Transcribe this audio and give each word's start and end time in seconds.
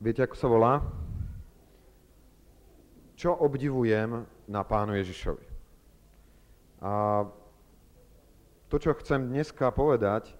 Viete, 0.00 0.24
ako 0.24 0.32
sa 0.32 0.48
volá? 0.48 0.80
Čo 3.20 3.36
obdivujem 3.36 4.24
na 4.48 4.64
pánu 4.64 4.96
Ježišovi? 4.96 5.44
A 6.80 7.20
to, 8.72 8.80
čo 8.80 8.96
chcem 8.96 9.28
dneska 9.28 9.68
povedať, 9.68 10.32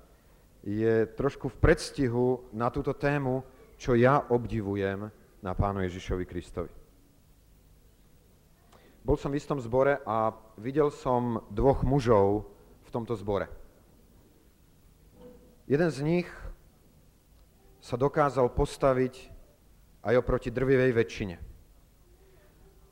je 0.65 1.05
trošku 1.13 1.53
v 1.53 1.61
predstihu 1.61 2.49
na 2.57 2.73
túto 2.73 2.97
tému, 2.97 3.45
čo 3.77 3.93
ja 3.93 4.25
obdivujem 4.33 5.13
na 5.45 5.53
pánu 5.53 5.85
Ježišovi 5.85 6.25
Kristovi. 6.25 6.73
Bol 9.05 9.21
som 9.21 9.29
v 9.29 9.45
istom 9.45 9.61
zbore 9.61 10.01
a 10.09 10.33
videl 10.57 10.89
som 10.89 11.45
dvoch 11.53 11.85
mužov 11.85 12.49
v 12.81 12.89
tomto 12.89 13.13
zbore. 13.13 13.45
Jeden 15.69 15.93
z 15.93 16.01
nich 16.01 16.29
sa 17.85 18.01
dokázal 18.01 18.49
postaviť 18.57 19.30
aj 20.01 20.15
oproti 20.17 20.49
drvivej 20.49 20.93
väčšine. 20.97 21.37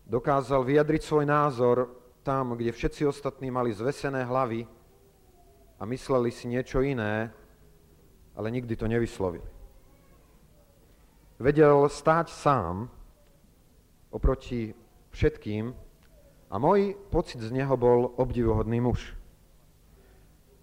Dokázal 0.08 0.64
vyjadriť 0.64 1.02
svoj 1.04 1.24
názor 1.28 1.76
tam, 2.24 2.56
kde 2.56 2.72
všetci 2.72 3.04
ostatní 3.08 3.52
mali 3.52 3.72
zvesené 3.72 4.24
hlavy 4.24 4.64
a 5.80 5.82
mysleli 5.84 6.32
si 6.32 6.48
niečo 6.48 6.80
iné, 6.80 7.32
ale 8.36 8.48
nikdy 8.52 8.76
to 8.76 8.88
nevyslovili. 8.88 9.44
Vedel 11.38 11.86
stáť 11.86 12.32
sám 12.34 12.90
oproti 14.10 14.74
všetkým 15.12 15.70
a 16.48 16.54
môj 16.56 16.96
pocit 17.12 17.38
z 17.38 17.52
neho 17.52 17.76
bol 17.76 18.10
obdivuhodný 18.16 18.80
muž. 18.80 19.12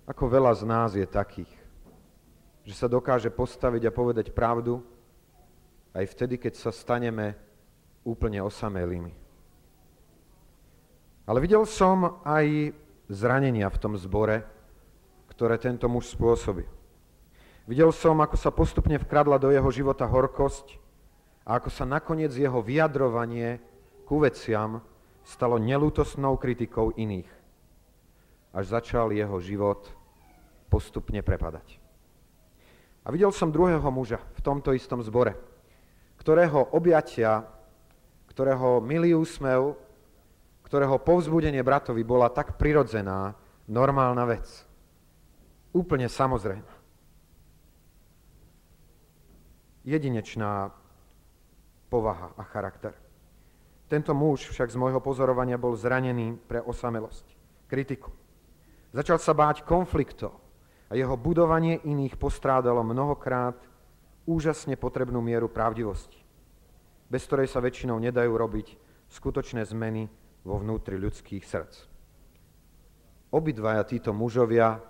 Ako 0.05 0.30
veľa 0.30 0.54
z 0.54 0.63
nás 0.66 0.90
je 0.93 1.05
takých, 1.05 1.49
že 2.66 2.73
sa 2.77 2.85
dokáže 2.85 3.34
postaviť 3.34 3.90
a 3.90 3.96
povedať 3.96 4.30
pravdu 4.34 4.82
aj 5.95 6.05
vtedy, 6.12 6.35
keď 6.35 6.59
sa 6.59 6.76
staneme 6.76 7.40
úplne 8.04 8.43
osamelými. 8.43 9.15
Ale 11.26 11.40
videl 11.41 11.63
som 11.65 12.21
aj 12.21 12.76
zranenia 13.10 13.71
v 13.71 13.82
tom 13.82 13.96
zbore, 13.96 14.43
ktoré 15.32 15.57
tento 15.57 15.87
muž 15.90 16.12
spôsobil. 16.12 16.68
Videl 17.65 17.90
som, 17.90 18.21
ako 18.21 18.37
sa 18.37 18.54
postupne 18.54 18.99
vkradla 19.02 19.41
do 19.41 19.49
jeho 19.49 19.65
života 19.74 20.05
horkosť 20.05 20.77
a 21.49 21.57
ako 21.57 21.74
sa 21.74 21.82
nakoniec 21.87 22.30
jeho 22.30 22.62
vyjadrovanie 22.62 23.57
ku 24.05 24.21
veciam 24.21 24.85
stalo 25.26 25.57
nelútosnou 25.57 26.37
kritikou 26.37 26.93
iných, 26.93 27.26
až 28.54 28.65
začal 28.70 29.09
jeho 29.09 29.41
život 29.41 29.90
postupne 30.70 31.26
prepadať. 31.26 31.82
A 33.02 33.09
videl 33.09 33.34
som 33.34 33.49
druhého 33.49 33.90
muža 33.90 34.21
v 34.37 34.41
tomto 34.46 34.70
istom 34.77 35.02
zbore, 35.02 35.34
ktorého 36.26 36.73
objatia, 36.73 37.45
ktorého 38.34 38.81
milý 38.81 39.13
úsmev, 39.13 39.77
ktorého 40.65 40.98
povzbudenie 40.98 41.62
bratovi 41.62 42.01
bola 42.01 42.34
tak 42.34 42.57
prirodzená, 42.57 43.37
normálna 43.70 44.26
vec. 44.26 44.49
Úplne 45.70 46.09
samozrejme. 46.09 46.71
Jedinečná 49.85 50.73
povaha 51.93 52.34
a 52.34 52.43
charakter. 52.49 52.98
Tento 53.85 54.18
muž 54.18 54.49
však 54.49 54.73
z 54.73 54.81
môjho 54.81 54.98
pozorovania 55.05 55.62
bol 55.62 55.77
zranený 55.77 56.41
pre 56.49 56.57
osamelosť, 56.57 57.37
kritiku. 57.70 58.09
Začal 58.98 59.21
sa 59.21 59.37
báť 59.37 59.62
konfliktov 59.62 60.41
a 60.90 60.98
jeho 60.98 61.13
budovanie 61.21 61.85
iných 61.85 62.18
postrádalo 62.18 62.81
mnohokrát 62.81 63.74
úžasne 64.25 64.75
potrebnú 64.75 65.22
mieru 65.22 65.47
pravdivosti, 65.47 66.19
bez 67.09 67.25
ktorej 67.29 67.50
sa 67.50 67.62
väčšinou 67.62 68.01
nedajú 68.01 68.34
robiť 68.34 68.68
skutočné 69.09 69.66
zmeny 69.66 70.09
vo 70.45 70.62
vnútri 70.62 70.97
ľudských 70.97 71.45
srdc. 71.45 71.73
Obidvaja 73.34 73.85
títo 73.85 74.14
mužovia 74.14 74.81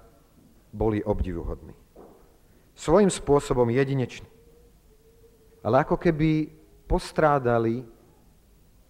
boli 0.76 1.00
obdivuhodní. 1.04 1.72
Svojím 2.76 3.08
spôsobom 3.08 3.72
jedinečný. 3.72 4.28
Ale 5.64 5.82
ako 5.82 5.96
keby 5.96 6.52
postrádali 6.86 7.82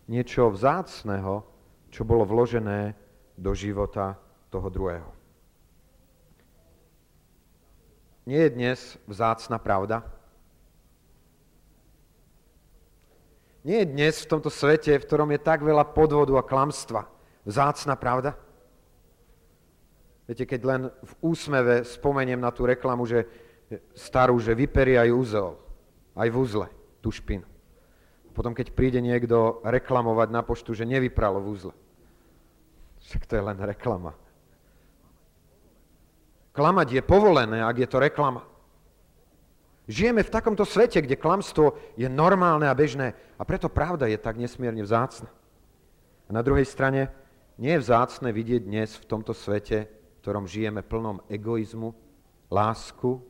niečo 0.09 0.50
vzácného, 0.50 1.45
čo 1.94 2.01
bolo 2.03 2.25
vložené 2.25 2.97
do 3.38 3.53
života 3.55 4.17
toho 4.50 4.67
druhého. 4.67 5.09
Nie 8.25 8.50
je 8.50 8.55
dnes 8.57 8.79
vzácna 9.05 9.61
pravda? 9.61 10.01
Nie 13.66 13.81
je 13.81 13.92
dnes 13.98 14.14
v 14.22 14.30
tomto 14.30 14.53
svete, 14.53 14.94
v 14.94 15.08
ktorom 15.09 15.34
je 15.34 15.42
tak 15.42 15.66
veľa 15.66 15.90
podvodu 15.90 16.38
a 16.38 16.46
klamstva, 16.46 17.09
vzácna 17.50 17.98
pravda? 17.98 18.38
Viete, 20.30 20.46
keď 20.46 20.62
len 20.62 20.81
v 20.94 21.14
úsmeve 21.34 21.81
spomeniem 21.81 22.38
na 22.38 22.53
tú 22.53 22.70
reklamu, 22.70 23.09
že 23.09 23.26
starú, 23.98 24.38
že 24.38 24.53
vyperí 24.53 25.02
aj 25.02 25.09
úzel, 25.09 25.58
aj 26.14 26.30
v 26.30 26.38
úzle, 26.38 26.68
tú 27.02 27.09
špinu. 27.09 27.46
Potom, 28.38 28.53
keď 28.53 28.70
príde 28.70 29.02
niekto 29.02 29.66
reklamovať 29.66 30.30
na 30.30 30.46
poštu, 30.46 30.78
že 30.78 30.86
nevypralo 30.86 31.42
v 31.42 31.50
úzle. 31.50 31.74
Však 33.09 33.26
to 33.26 33.34
je 33.34 33.44
len 33.50 33.58
reklama. 33.58 34.14
Klamať 36.53 37.02
je 37.02 37.02
povolené, 37.02 37.66
ak 37.66 37.82
je 37.82 37.90
to 37.90 37.97
reklama. 37.97 38.46
Žijeme 39.85 40.25
v 40.25 40.34
takomto 40.34 40.66
svete, 40.66 40.97
kde 40.97 41.13
klamstvo 41.13 41.78
je 41.94 42.09
normálne 42.09 42.66
a 42.66 42.73
bežné 42.73 43.13
a 43.38 43.46
preto 43.46 43.69
pravda 43.69 44.09
je 44.09 44.18
tak 44.18 44.34
nesmierne 44.34 44.81
vzácna. 44.81 45.29
A 46.25 46.34
na 46.34 46.41
druhej 46.41 46.66
strane 46.66 47.13
nie 47.62 47.69
je 47.78 47.84
vzácne 47.85 48.34
vidieť 48.34 48.66
dnes 48.66 48.97
v 48.97 49.06
tomto 49.06 49.38
svete, 49.38 49.85
v 49.85 50.18
ktorom 50.25 50.50
žijeme 50.50 50.81
plnom 50.81 51.22
egoizmu, 51.29 51.94
lásku 52.50 53.22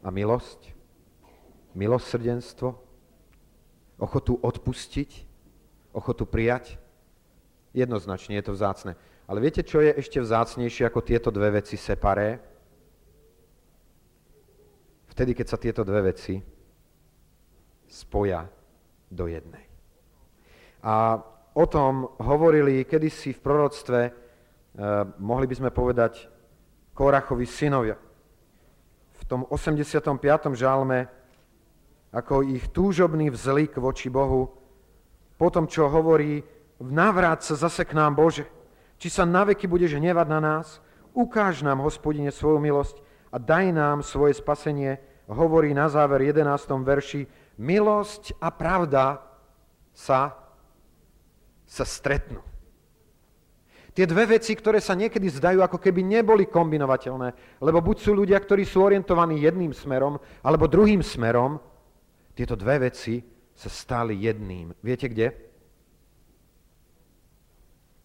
a 0.00 0.08
milosť, 0.08 0.72
milosrdenstvo, 1.76 2.72
ochotu 4.00 4.40
odpustiť, 4.40 5.10
ochotu 5.92 6.24
prijať. 6.24 6.80
Jednoznačne 7.76 8.40
je 8.40 8.44
to 8.48 8.56
vzácne. 8.56 8.92
Ale 9.28 9.44
viete, 9.44 9.60
čo 9.60 9.84
je 9.84 9.92
ešte 9.92 10.24
vzácnejšie 10.24 10.88
ako 10.88 11.04
tieto 11.04 11.28
dve 11.28 11.60
veci 11.60 11.76
separé? 11.76 12.53
Vtedy, 15.14 15.30
keď 15.30 15.46
sa 15.46 15.62
tieto 15.62 15.86
dve 15.86 16.10
veci 16.10 16.42
spoja 17.86 18.42
do 19.06 19.30
jednej. 19.30 19.62
A 20.82 21.22
o 21.54 21.64
tom 21.70 22.18
hovorili 22.18 22.82
kedysi 22.82 23.30
v 23.30 23.40
proroctve, 23.40 24.00
eh, 24.04 24.12
mohli 25.22 25.46
by 25.46 25.54
sme 25.54 25.70
povedať, 25.70 26.26
Korachovi 26.94 27.46
synovia. 27.46 27.94
V 29.14 29.22
tom 29.26 29.46
85. 29.46 30.58
žalme 30.58 31.06
ako 32.14 32.46
ich 32.46 32.70
túžobný 32.70 33.30
vzlik 33.30 33.74
voči 33.78 34.06
Bohu, 34.06 34.50
po 35.34 35.48
tom, 35.50 35.66
čo 35.66 35.90
hovorí, 35.90 36.42
navráť 36.78 37.54
sa 37.54 37.66
zase 37.66 37.82
k 37.82 37.98
nám, 37.98 38.14
Bože. 38.14 38.46
Či 39.02 39.10
sa 39.10 39.26
naveky 39.26 39.66
budeš 39.66 39.98
hnevať 39.98 40.26
na 40.30 40.38
nás, 40.38 40.78
ukáž 41.10 41.66
nám, 41.66 41.82
hospodine, 41.82 42.30
svoju 42.30 42.62
milosť 42.62 43.02
a 43.34 43.36
daj 43.42 43.74
nám 43.74 44.06
svoje 44.06 44.38
spasenie, 44.38 45.02
hovorí 45.26 45.74
na 45.74 45.90
záver 45.90 46.30
11. 46.30 46.46
verši, 46.86 47.26
milosť 47.58 48.38
a 48.38 48.54
pravda 48.54 49.18
sa, 49.90 50.38
sa 51.66 51.82
stretnú. 51.82 52.38
Tie 53.94 54.06
dve 54.06 54.38
veci, 54.38 54.54
ktoré 54.54 54.78
sa 54.78 54.94
niekedy 54.94 55.26
zdajú, 55.30 55.62
ako 55.62 55.78
keby 55.78 56.02
neboli 56.02 56.46
kombinovateľné, 56.46 57.58
lebo 57.62 57.78
buď 57.82 57.96
sú 57.98 58.10
ľudia, 58.14 58.38
ktorí 58.38 58.62
sú 58.66 58.86
orientovaní 58.86 59.42
jedným 59.42 59.74
smerom, 59.74 60.18
alebo 60.42 60.70
druhým 60.70 61.02
smerom, 61.02 61.58
tieto 62.34 62.54
dve 62.58 62.90
veci 62.90 63.22
sa 63.54 63.70
stali 63.70 64.18
jedným. 64.18 64.74
Viete 64.82 65.06
kde? 65.06 65.30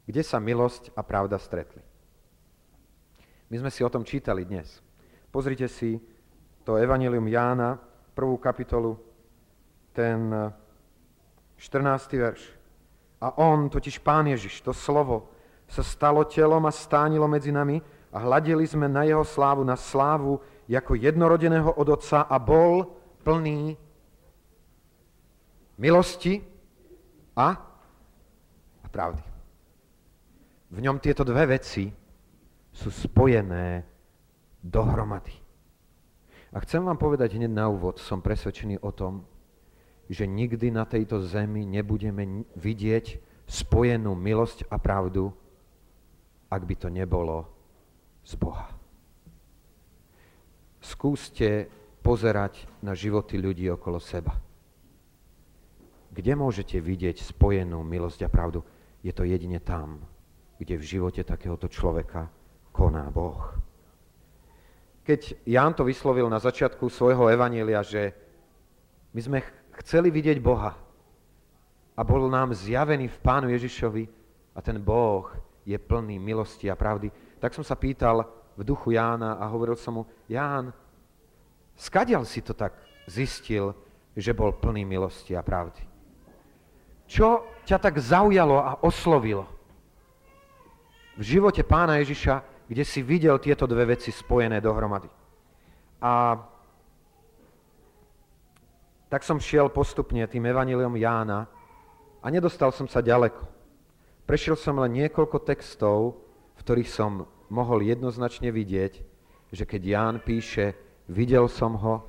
Kde 0.06 0.21
sa 0.21 0.38
milosť 0.42 0.94
a 0.94 1.01
pravda 1.01 1.42
stretli? 1.42 1.81
My 3.50 3.57
sme 3.57 3.74
si 3.74 3.81
o 3.81 3.89
tom 3.89 4.06
čítali 4.06 4.45
dnes. 4.45 4.88
Pozrite 5.29 5.69
si 5.69 6.01
to 6.65 6.81
Evangelium 6.81 7.29
Jána, 7.29 7.77
prvú 8.17 8.41
kapitolu, 8.41 8.97
ten 9.93 10.33
14. 11.57 12.17
verš. 12.17 12.41
A 13.21 13.37
on, 13.37 13.69
totiž 13.69 14.01
Pán 14.01 14.25
Ježiš, 14.25 14.65
to 14.65 14.73
slovo, 14.73 15.29
sa 15.69 15.85
stalo 15.85 16.25
telom 16.25 16.65
a 16.65 16.73
stánilo 16.73 17.29
medzi 17.29 17.53
nami 17.53 17.77
a 18.09 18.17
hľadili 18.25 18.65
sme 18.65 18.89
na 18.89 19.05
jeho 19.05 19.21
slávu, 19.21 19.61
na 19.61 19.77
slávu 19.77 20.41
ako 20.65 20.97
jednorodeného 20.97 21.77
od 21.77 21.87
Otca 21.93 22.25
a 22.25 22.37
bol 22.41 22.89
plný 23.21 23.77
milosti 25.77 26.41
a, 27.37 27.47
a 28.81 28.87
pravdy. 28.89 29.21
V 30.69 30.77
ňom 30.81 30.97
tieto 31.01 31.25
dve 31.25 31.57
veci 31.57 31.89
sú 32.69 32.89
spojené 32.89 33.81
dohromady. 34.63 35.33
A 36.50 36.59
chcem 36.65 36.81
vám 36.81 36.97
povedať 36.97 37.38
hneď 37.38 37.51
na 37.53 37.69
úvod, 37.69 38.01
som 38.01 38.25
presvedčený 38.25 38.81
o 38.81 38.89
tom, 38.89 39.21
že 40.09 40.25
nikdy 40.25 40.73
na 40.73 40.89
tejto 40.89 41.21
zemi 41.21 41.61
nebudeme 41.69 42.50
vidieť 42.57 43.21
spojenú 43.45 44.17
milosť 44.17 44.65
a 44.73 44.81
pravdu, 44.81 45.29
ak 46.50 46.61
by 46.65 46.75
to 46.77 46.89
nebolo 46.89 47.45
z 48.25 48.33
Boha. 48.41 48.73
Skúste 50.81 51.69
pozerať 52.01 52.65
na 52.81 52.97
životy 52.97 53.38
ľudí 53.38 53.69
okolo 53.69 54.01
seba. 54.01 54.33
Kde 56.09 56.33
môžete 56.33 56.81
vidieť 56.81 57.21
spojenú 57.21 57.85
milosť 57.85 58.25
a 58.25 58.29
pravdu? 58.33 58.65
Je 59.05 59.13
to 59.13 59.21
jedine 59.29 59.62
tam, 59.62 60.01
kde 60.57 60.81
v 60.81 60.88
živote 60.97 61.21
takéhoto 61.21 61.69
človeka 61.69 62.33
koná 62.73 63.05
Boh. 63.13 63.58
Keď 65.09 65.41
Ján 65.41 65.73
to 65.73 65.81
vyslovil 65.81 66.29
na 66.29 66.38
začiatku 66.38 66.85
svojho 66.85 67.33
evanília, 67.33 67.81
že 67.81 68.13
my 69.09 69.17
sme 69.25 69.39
chceli 69.81 70.13
vidieť 70.13 70.38
Boha 70.38 70.77
a 71.97 72.01
bol 72.06 72.29
nám 72.29 72.53
zjavený 72.53 73.09
v 73.09 73.17
Pánu 73.17 73.50
Ježišovi 73.50 74.06
a 74.53 74.61
ten 74.61 74.77
Boh 74.77 75.25
je 75.65 75.73
plný 75.81 76.21
milosti 76.21 76.69
a 76.69 76.77
pravdy, 76.77 77.09
tak 77.41 77.57
som 77.57 77.65
sa 77.65 77.73
pýtal 77.73 78.21
v 78.53 78.61
duchu 78.61 78.94
Jána 78.94 79.41
a 79.41 79.50
hovoril 79.50 79.73
som 79.81 79.97
mu, 79.97 80.03
Ján, 80.29 80.69
skadial 81.73 82.21
si 82.21 82.45
to 82.45 82.53
tak 82.53 82.77
zistil, 83.09 83.73
že 84.13 84.29
bol 84.38 84.53
plný 84.62 84.85
milosti 84.85 85.33
a 85.33 85.41
pravdy? 85.41 85.81
Čo 87.09 87.50
ťa 87.65 87.81
tak 87.81 87.97
zaujalo 87.97 88.62
a 88.62 88.77
oslovilo 88.85 89.50
v 91.17 91.25
živote 91.25 91.65
pána 91.65 91.97
Ježiša, 91.97 92.58
kde 92.69 92.86
si 92.86 93.01
videl 93.01 93.42
tieto 93.42 93.66
dve 93.66 93.98
veci 93.98 94.13
spojené 94.13 94.62
dohromady? 94.62 95.10
A 96.06 96.38
tak 99.10 99.25
som 99.25 99.42
šiel 99.42 99.74
postupne 99.74 100.21
tým 100.30 100.45
evaniliom 100.45 100.94
Jána 100.94 101.50
a 102.21 102.27
nedostal 102.30 102.69
som 102.69 102.86
sa 102.86 103.01
ďaleko. 103.01 103.42
Prešiel 104.30 104.54
som 104.54 104.77
len 104.77 104.94
niekoľko 105.01 105.42
textov, 105.42 106.21
v 106.54 106.62
ktorých 106.62 106.94
som 106.94 107.25
mohol 107.50 107.81
jednoznačne 107.81 108.54
vidieť, 108.54 108.94
že 109.50 109.65
keď 109.65 109.81
Ján 109.81 110.15
píše, 110.22 110.77
videl 111.10 111.50
som 111.50 111.74
ho 111.74 112.06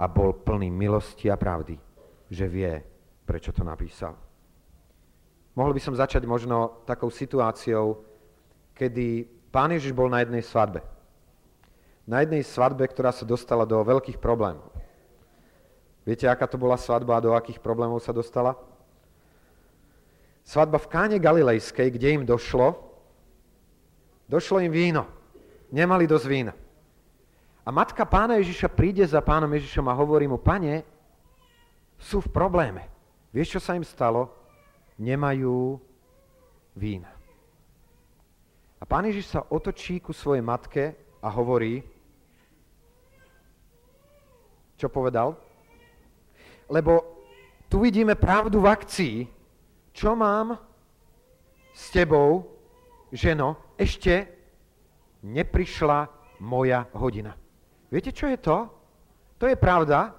a 0.00 0.08
bol 0.08 0.32
plný 0.32 0.72
milosti 0.72 1.28
a 1.28 1.36
pravdy, 1.36 1.76
že 2.32 2.48
vie, 2.48 2.72
prečo 3.28 3.52
to 3.52 3.60
napísal. 3.60 4.16
Mohol 5.52 5.76
by 5.76 5.80
som 5.84 5.92
začať 5.92 6.24
možno 6.24 6.80
takou 6.88 7.12
situáciou, 7.12 8.00
kedy 8.72 9.28
pán 9.52 9.70
Ježiš 9.76 9.92
bol 9.92 10.08
na 10.08 10.24
jednej 10.24 10.40
svadbe. 10.40 10.80
Na 12.08 12.24
jednej 12.24 12.42
svadbe, 12.42 12.88
ktorá 12.88 13.12
sa 13.12 13.28
dostala 13.28 13.68
do 13.68 13.78
veľkých 13.78 14.18
problémov. 14.18 14.72
Viete, 16.02 16.26
aká 16.26 16.50
to 16.50 16.58
bola 16.58 16.74
svadba 16.74 17.20
a 17.20 17.22
do 17.22 17.30
akých 17.30 17.62
problémov 17.62 18.02
sa 18.02 18.10
dostala? 18.10 18.58
Svadba 20.42 20.82
v 20.82 20.90
Káne 20.90 21.16
Galilejskej, 21.22 21.94
kde 21.94 22.08
im 22.18 22.22
došlo, 22.26 22.74
došlo 24.26 24.58
im 24.58 24.74
víno. 24.74 25.06
Nemali 25.70 26.10
dosť 26.10 26.26
vína. 26.26 26.52
A 27.62 27.70
matka 27.70 28.02
pána 28.02 28.42
Ježiša 28.42 28.66
príde 28.74 29.06
za 29.06 29.22
pánom 29.22 29.46
Ježišom 29.46 29.86
a 29.86 29.94
hovorí 29.94 30.26
mu, 30.26 30.34
pane, 30.34 30.82
sú 32.02 32.18
v 32.18 32.32
probléme. 32.34 32.90
Vieš, 33.30 33.58
čo 33.58 33.60
sa 33.62 33.78
im 33.78 33.86
stalo? 33.86 34.26
Nemajú 34.98 35.78
vína. 36.74 37.11
A 38.82 38.84
pán 38.84 39.06
Ježiš 39.06 39.30
sa 39.30 39.46
otočí 39.46 40.02
ku 40.02 40.10
svojej 40.10 40.42
matke 40.42 40.98
a 41.22 41.30
hovorí, 41.30 41.86
čo 44.74 44.90
povedal? 44.90 45.38
lebo 46.72 47.04
tu 47.68 47.84
vidíme 47.84 48.16
pravdu 48.16 48.64
v 48.64 48.70
akcii. 48.72 49.16
Čo 49.92 50.16
mám 50.16 50.56
s 51.76 51.92
tebou, 51.92 52.48
ženo, 53.12 53.76
ešte 53.76 54.24
neprišla 55.20 56.08
moja 56.40 56.88
hodina. 56.96 57.36
Viete, 57.92 58.08
čo 58.08 58.32
je 58.32 58.40
to? 58.40 58.72
To 59.36 59.44
je 59.44 59.56
pravda 59.60 60.16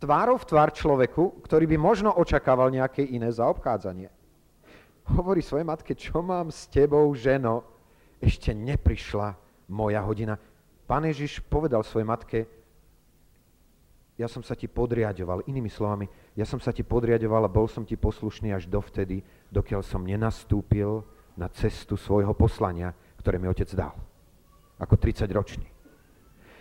tvárov 0.00 0.40
v 0.40 0.48
tvár 0.48 0.72
človeku, 0.72 1.44
ktorý 1.44 1.68
by 1.68 1.76
možno 1.76 2.10
očakával 2.16 2.72
nejaké 2.72 3.04
iné 3.04 3.28
zaobchádzanie. 3.28 4.08
Hovorí 5.12 5.44
svojej 5.44 5.68
matke, 5.68 5.92
čo 5.92 6.24
mám 6.24 6.48
s 6.48 6.66
tebou, 6.72 7.04
ženo, 7.12 7.68
ešte 8.22 8.54
neprišla 8.54 9.34
moja 9.66 9.98
hodina. 10.06 10.38
Pán 10.86 11.02
Ježiš 11.02 11.42
povedal 11.42 11.82
svojej 11.82 12.06
matke, 12.06 12.38
ja 14.14 14.30
som 14.30 14.44
sa 14.46 14.54
ti 14.54 14.70
podriadoval. 14.70 15.42
Inými 15.50 15.66
slovami, 15.66 16.06
ja 16.38 16.46
som 16.46 16.62
sa 16.62 16.70
ti 16.70 16.86
podriadoval 16.86 17.48
a 17.48 17.50
bol 17.50 17.66
som 17.66 17.82
ti 17.82 17.98
poslušný 17.98 18.54
až 18.54 18.70
dovtedy, 18.70 19.24
dokiaľ 19.50 19.82
som 19.82 20.06
nenastúpil 20.06 21.02
na 21.34 21.50
cestu 21.50 21.98
svojho 21.98 22.30
poslania, 22.36 22.94
ktoré 23.18 23.42
mi 23.42 23.50
otec 23.50 23.66
dal. 23.74 23.96
Ako 24.78 24.94
30 24.94 25.26
ročný. 25.32 25.66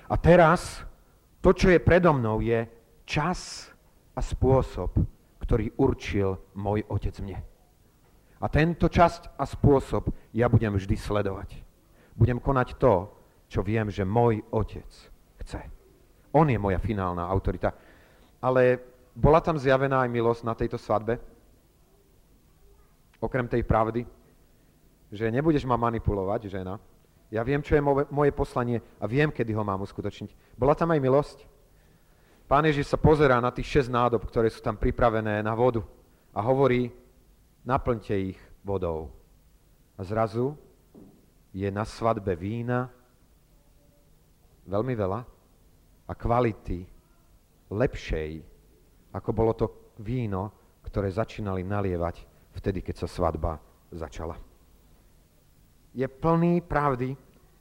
A 0.10 0.16
teraz 0.18 0.82
to, 1.44 1.54
čo 1.54 1.70
je 1.70 1.84
predo 1.84 2.16
mnou, 2.16 2.40
je 2.42 2.66
čas 3.06 3.70
a 4.16 4.22
spôsob, 4.24 4.96
ktorý 5.44 5.76
určil 5.76 6.40
môj 6.56 6.88
otec 6.88 7.14
mne. 7.20 7.51
A 8.42 8.50
tento 8.50 8.90
čas 8.90 9.22
a 9.38 9.46
spôsob 9.46 10.10
ja 10.34 10.50
budem 10.50 10.74
vždy 10.74 10.98
sledovať. 10.98 11.62
Budem 12.18 12.42
konať 12.42 12.74
to, 12.82 13.14
čo 13.46 13.62
viem, 13.62 13.94
že 13.94 14.02
môj 14.02 14.42
otec 14.50 14.90
chce. 15.46 15.62
On 16.34 16.48
je 16.50 16.58
moja 16.58 16.82
finálna 16.82 17.28
autorita. 17.28 17.70
Ale 18.42 18.82
bola 19.14 19.44
tam 19.44 19.62
zjavená 19.62 20.02
aj 20.02 20.10
milosť 20.10 20.42
na 20.42 20.58
tejto 20.58 20.82
svadbe? 20.82 21.20
Okrem 23.22 23.46
tej 23.46 23.62
pravdy, 23.62 24.02
že 25.12 25.30
nebudeš 25.30 25.68
ma 25.68 25.78
manipulovať, 25.78 26.50
žena. 26.50 26.82
Ja 27.30 27.46
viem, 27.46 27.62
čo 27.62 27.78
je 27.78 27.86
moje 28.10 28.32
poslanie 28.34 28.82
a 28.98 29.06
viem, 29.06 29.30
kedy 29.30 29.54
ho 29.54 29.62
mám 29.62 29.86
uskutočniť. 29.86 30.58
Bola 30.58 30.74
tam 30.74 30.92
aj 30.92 31.00
milosť? 31.00 31.38
Pán 32.50 32.68
Ježiš 32.68 32.92
sa 32.92 33.00
pozerá 33.00 33.40
na 33.40 33.54
tých 33.54 33.70
šesť 33.70 33.90
nádob, 33.92 34.28
ktoré 34.28 34.52
sú 34.52 34.60
tam 34.60 34.76
pripravené 34.76 35.40
na 35.40 35.56
vodu 35.56 35.80
a 36.36 36.44
hovorí, 36.44 36.92
naplňte 37.66 38.16
ich 38.36 38.40
vodou. 38.66 39.12
A 39.98 40.02
zrazu 40.02 40.58
je 41.52 41.68
na 41.70 41.86
svadbe 41.86 42.34
vína 42.34 42.90
veľmi 44.66 44.94
veľa 44.96 45.20
a 46.08 46.14
kvality 46.16 46.88
lepšej, 47.72 48.32
ako 49.12 49.30
bolo 49.32 49.54
to 49.56 49.94
víno, 50.00 50.52
ktoré 50.84 51.12
začínali 51.12 51.62
nalievať 51.64 52.24
vtedy, 52.58 52.84
keď 52.84 53.06
sa 53.06 53.08
svadba 53.08 53.60
začala. 53.92 54.36
Je 55.92 56.08
plný 56.08 56.64
pravdy 56.64 57.16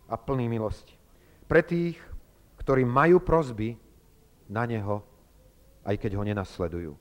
a 0.06 0.14
plný 0.14 0.46
milosti. 0.46 0.94
Pre 1.50 1.62
tých, 1.66 1.98
ktorí 2.62 2.86
majú 2.86 3.18
prozby 3.18 3.74
na 4.46 4.66
neho, 4.66 5.02
aj 5.82 5.98
keď 5.98 6.14
ho 6.14 6.22
nenasledujú. 6.22 6.92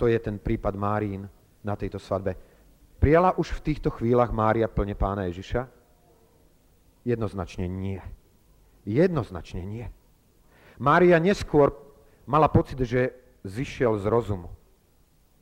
To 0.00 0.08
je 0.08 0.16
ten 0.16 0.40
prípad 0.40 0.72
Márín 0.80 1.28
na 1.60 1.76
tejto 1.76 2.00
svadbe. 2.00 2.32
Prijala 3.00 3.32
už 3.40 3.56
v 3.56 3.72
týchto 3.72 3.88
chvíľach 3.88 4.28
Mária 4.28 4.68
plne 4.68 4.92
pána 4.92 5.24
Ježiša? 5.32 5.64
Jednoznačne 7.00 7.64
nie. 7.64 7.96
Jednoznačne 8.84 9.64
nie. 9.64 9.88
Mária 10.76 11.16
neskôr 11.16 11.72
mala 12.28 12.52
pocit, 12.52 12.76
že 12.84 13.16
zišiel 13.40 13.96
z 13.96 14.04
rozumu 14.04 14.52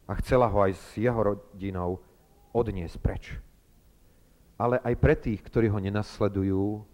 a 0.06 0.14
chcela 0.22 0.46
ho 0.46 0.62
aj 0.62 0.72
s 0.78 0.86
jeho 1.02 1.18
rodinou 1.18 1.98
odniesť 2.54 2.96
preč. 3.02 3.34
Ale 4.54 4.78
aj 4.78 4.94
pre 5.02 5.18
tých, 5.18 5.42
ktorí 5.42 5.66
ho 5.66 5.82
nenasledujú, 5.82 6.86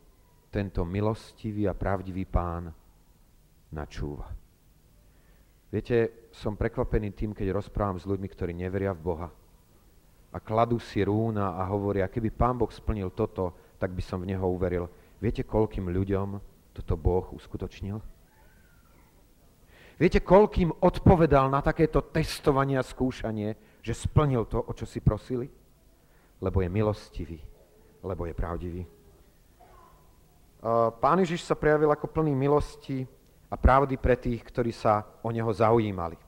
tento 0.48 0.80
milostivý 0.88 1.68
a 1.68 1.76
pravdivý 1.76 2.24
pán 2.24 2.72
načúva. 3.68 4.32
Viete, 5.68 6.30
som 6.32 6.56
prekvapený 6.56 7.12
tým, 7.12 7.36
keď 7.36 7.52
rozprávam 7.52 8.00
s 8.00 8.08
ľuďmi, 8.08 8.28
ktorí 8.32 8.54
neveria 8.56 8.94
v 8.94 9.04
Boha 9.04 9.28
a 10.34 10.42
kladú 10.42 10.82
si 10.82 10.98
rúna 11.06 11.54
a 11.54 11.62
hovoria, 11.70 12.10
keby 12.10 12.34
pán 12.34 12.58
Boh 12.58 12.66
splnil 12.66 13.14
toto, 13.14 13.54
tak 13.78 13.94
by 13.94 14.02
som 14.02 14.18
v 14.18 14.34
neho 14.34 14.42
uveril. 14.42 14.90
Viete, 15.22 15.46
koľkým 15.46 15.86
ľuďom 15.94 16.42
toto 16.74 16.98
Boh 16.98 17.30
uskutočnil? 17.30 18.02
Viete, 19.94 20.18
koľkým 20.18 20.74
odpovedal 20.82 21.46
na 21.46 21.62
takéto 21.62 22.02
testovanie 22.02 22.74
a 22.74 22.82
skúšanie, 22.82 23.78
že 23.78 23.94
splnil 23.94 24.42
to, 24.50 24.58
o 24.58 24.72
čo 24.74 24.90
si 24.90 24.98
prosili? 24.98 25.46
Lebo 26.42 26.66
je 26.66 26.68
milostivý, 26.68 27.38
lebo 28.02 28.26
je 28.26 28.34
pravdivý. 28.34 28.82
Pán 30.98 31.22
Ježiš 31.22 31.46
sa 31.46 31.54
prejavil 31.54 31.94
ako 31.94 32.10
plný 32.10 32.34
milosti 32.34 33.06
a 33.46 33.54
pravdy 33.54 33.94
pre 33.94 34.18
tých, 34.18 34.42
ktorí 34.42 34.74
sa 34.74 35.06
o 35.22 35.30
neho 35.30 35.52
zaujímali. 35.54 36.18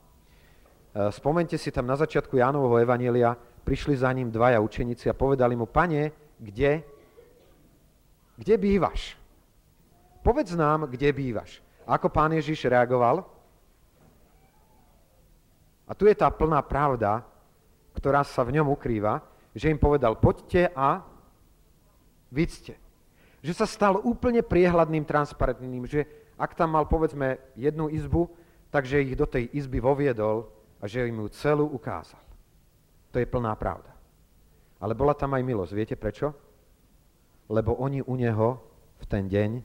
Spomente 1.11 1.59
si 1.59 1.67
tam 1.75 1.91
na 1.91 1.99
začiatku 1.99 2.39
Jánovho 2.39 2.79
Evanielia, 2.79 3.35
prišli 3.67 3.99
za 3.99 4.07
ním 4.15 4.31
dvaja 4.31 4.63
učeníci 4.63 5.11
a 5.11 5.19
povedali 5.19 5.51
mu, 5.59 5.67
pane, 5.67 6.15
kde, 6.39 6.87
kde 8.39 8.55
bývaš? 8.55 9.19
Povedz 10.23 10.55
nám, 10.55 10.87
kde 10.87 11.11
bývaš. 11.11 11.59
A 11.83 11.99
ako 11.99 12.07
pán 12.07 12.31
Ježiš 12.31 12.71
reagoval? 12.71 13.27
A 15.83 15.91
tu 15.91 16.07
je 16.07 16.15
tá 16.15 16.31
plná 16.31 16.63
pravda, 16.63 17.27
ktorá 17.91 18.23
sa 18.23 18.47
v 18.47 18.55
ňom 18.55 18.71
ukrýva, 18.71 19.19
že 19.51 19.67
im 19.67 19.79
povedal, 19.79 20.15
poďte 20.15 20.71
a 20.71 21.03
vycte. 22.31 22.75
Že 23.43 23.53
sa 23.55 23.67
stal 23.67 23.99
úplne 23.99 24.43
priehľadným, 24.43 25.03
transparentným, 25.03 25.83
že 25.87 26.07
ak 26.39 26.55
tam 26.55 26.75
mal 26.75 26.87
povedzme 26.87 27.39
jednu 27.55 27.91
izbu, 27.91 28.31
takže 28.71 29.03
ich 29.03 29.15
do 29.15 29.27
tej 29.27 29.51
izby 29.55 29.79
voviedol 29.83 30.47
a 30.79 30.87
že 30.87 31.07
im 31.07 31.23
ju 31.23 31.27
celú 31.31 31.65
ukázal. 31.71 32.26
To 33.17 33.25
je 33.25 33.33
plná 33.33 33.57
pravda. 33.57 33.97
Ale 34.77 34.93
bola 34.93 35.17
tam 35.17 35.33
aj 35.33 35.41
milosť. 35.41 35.73
Viete 35.73 35.95
prečo? 35.97 36.37
Lebo 37.49 37.73
oni 37.81 38.05
u 38.05 38.13
neho 38.13 38.61
v 39.01 39.05
ten 39.09 39.25
deň 39.25 39.57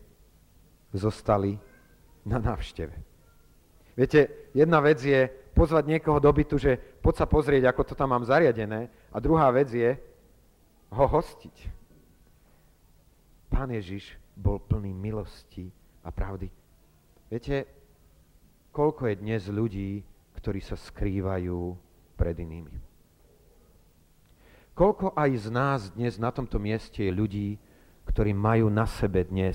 zostali 0.97 1.61
na 2.25 2.41
návšteve. 2.41 2.97
Viete, 3.93 4.49
jedna 4.57 4.81
vec 4.81 5.05
je 5.05 5.29
pozvať 5.53 5.85
niekoho 5.85 6.17
do 6.17 6.33
bytu, 6.33 6.57
že 6.57 6.81
poď 7.05 7.15
sa 7.21 7.27
pozrieť, 7.29 7.69
ako 7.69 7.93
to 7.93 7.93
tam 7.93 8.17
mám 8.17 8.25
zariadené, 8.25 8.89
a 9.13 9.21
druhá 9.21 9.53
vec 9.53 9.69
je 9.69 10.01
ho 10.89 11.05
hostiť. 11.05 11.57
Pán 13.53 13.69
Ježiš 13.69 14.17
bol 14.33 14.65
plný 14.65 14.97
milosti 14.97 15.69
a 16.01 16.09
pravdy. 16.09 16.49
Viete, 17.29 17.69
koľko 18.73 19.13
je 19.13 19.21
dnes 19.21 19.45
ľudí, 19.53 20.01
ktorí 20.41 20.65
sa 20.65 20.73
skrývajú 20.73 21.77
pred 22.17 22.33
inými. 22.41 22.92
Koľko 24.83 25.15
aj 25.15 25.31
z 25.39 25.49
nás 25.55 25.81
dnes 25.95 26.19
na 26.19 26.35
tomto 26.35 26.59
mieste 26.59 27.07
je 27.07 27.15
ľudí, 27.15 27.55
ktorí 28.11 28.35
majú 28.35 28.67
na 28.67 28.83
sebe 28.83 29.23
dnes 29.23 29.55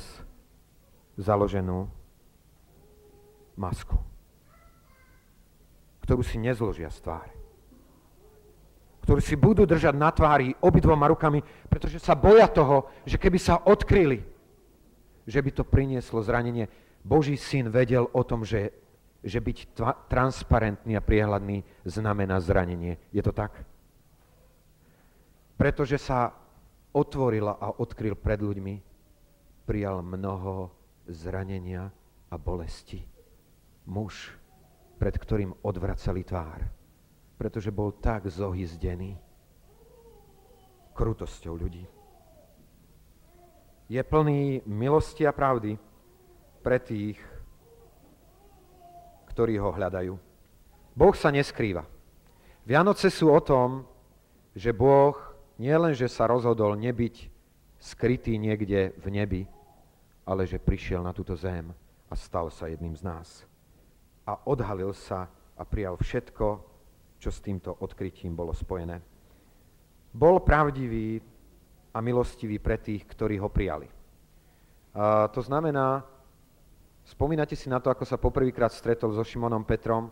založenú 1.19 1.91
masku 3.59 3.99
ktorú 6.07 6.23
si 6.23 6.39
nezložia 6.39 6.87
z 6.87 7.03
tváre. 7.03 7.35
Ktorú 9.03 9.19
si 9.19 9.35
budú 9.35 9.67
držať 9.67 9.91
na 9.91 10.07
tvári 10.07 10.55
obidvoma 10.63 11.11
rukami, 11.11 11.43
pretože 11.67 11.99
sa 11.99 12.15
boja 12.15 12.47
toho, 12.47 12.87
že 13.03 13.19
keby 13.19 13.35
sa 13.35 13.59
odkryli, 13.67 14.23
že 15.27 15.43
by 15.43 15.51
to 15.51 15.67
prinieslo 15.67 16.23
zranenie. 16.23 16.71
Boží 17.03 17.35
syn 17.35 17.67
vedel 17.67 18.07
o 18.07 18.23
tom, 18.23 18.47
že, 18.47 18.71
že 19.19 19.43
byť 19.43 19.57
tva- 19.75 19.99
transparentný 20.07 20.95
a 20.95 21.03
priehľadný 21.03 21.67
znamená 21.83 22.39
zranenie. 22.39 22.95
Je 23.11 23.19
to 23.19 23.35
tak? 23.35 23.51
Pretože 25.57 25.97
sa 25.97 26.31
otvorila 26.93 27.57
a 27.57 27.81
odkryl 27.81 28.13
pred 28.13 28.37
ľuďmi, 28.37 28.75
prijal 29.67 29.99
mnoho 30.05 30.71
zranenia 31.09 31.91
a 32.31 32.35
bolesti. 32.39 33.03
Muž, 33.87 34.31
pred 34.95 35.17
ktorým 35.17 35.51
odvracali 35.65 36.23
tvár, 36.23 36.63
pretože 37.35 37.73
bol 37.73 37.91
tak 37.99 38.29
zohyzdený 38.31 39.17
krutosťou 40.95 41.53
ľudí. 41.53 41.85
Je 43.87 44.01
plný 44.03 44.67
milosti 44.67 45.23
a 45.23 45.31
pravdy 45.31 45.79
pre 46.59 46.81
tých, 46.81 47.19
ktorí 49.31 49.55
ho 49.61 49.71
hľadajú. 49.71 50.17
Boh 50.97 51.15
sa 51.15 51.29
neskrýva. 51.31 51.85
Vianoce 52.67 53.07
sú 53.07 53.31
o 53.31 53.39
tom, 53.39 53.85
že 54.57 54.73
Boh 54.75 55.15
nielenže 55.57 56.09
sa 56.09 56.29
rozhodol 56.29 56.77
nebyť 56.77 57.29
skrytý 57.77 58.37
niekde 58.41 58.93
v 58.97 59.07
nebi, 59.09 59.41
ale 60.25 60.45
že 60.49 60.61
prišiel 60.61 61.05
na 61.05 61.13
túto 61.13 61.37
zem 61.37 61.69
a 62.09 62.13
stal 62.15 62.49
sa 62.49 62.69
jedným 62.69 62.95
z 62.97 63.03
nás 63.05 63.29
a 64.27 64.35
odhalil 64.43 64.91
sa 64.91 65.31
a 65.57 65.63
prijal 65.63 65.95
všetko, 65.97 66.47
čo 67.17 67.29
s 67.31 67.39
týmto 67.39 67.73
odkrytím 67.79 68.35
bolo 68.35 68.51
spojené. 68.53 68.99
Bol 70.13 70.43
pravdivý 70.43 71.17
a 71.95 71.97
milostivý 72.03 72.61
pre 72.61 72.77
tých, 72.77 73.07
ktorí 73.07 73.41
ho 73.41 73.49
prijali. 73.49 73.89
A 74.93 75.31
to 75.31 75.41
znamená, 75.41 76.05
spomínate 77.05 77.55
si 77.55 77.71
na 77.71 77.81
to, 77.81 77.89
ako 77.89 78.05
sa 78.05 78.21
poprvýkrát 78.21 78.69
stretol 78.69 79.15
so 79.15 79.23
Šimonom 79.25 79.65
Petrom, 79.65 80.11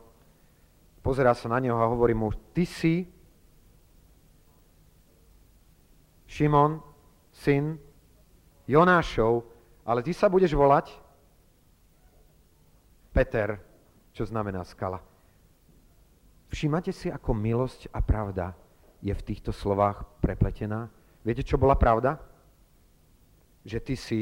pozerá 1.05 1.35
sa 1.37 1.51
na 1.51 1.61
neho 1.61 1.77
a 1.77 1.89
hovorí 1.89 2.17
mu, 2.17 2.33
ty 2.55 2.65
si 2.65 3.05
Šimon, 6.35 6.83
syn 7.31 7.79
Jonášov, 8.67 9.47
ale 9.87 10.03
ty 10.03 10.11
sa 10.11 10.27
budeš 10.27 10.51
volať 10.51 10.91
Peter, 13.15 13.55
čo 14.11 14.27
znamená 14.27 14.67
skala. 14.67 14.99
Všímate 16.51 16.91
si, 16.91 17.07
ako 17.07 17.31
milosť 17.31 17.87
a 17.95 18.03
pravda 18.03 18.51
je 18.99 19.15
v 19.15 19.25
týchto 19.31 19.55
slovách 19.55 20.03
prepletená? 20.19 20.91
Viete, 21.23 21.39
čo 21.39 21.55
bola 21.55 21.79
pravda? 21.79 22.19
Že 23.63 23.79
ty 23.79 23.95
si 23.95 24.19